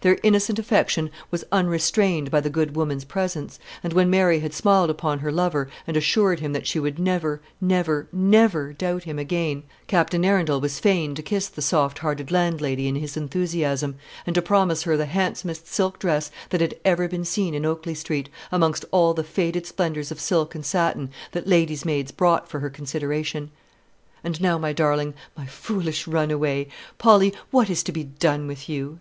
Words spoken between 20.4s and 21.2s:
and satin